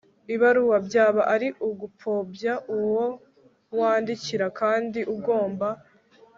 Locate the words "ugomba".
5.15-5.67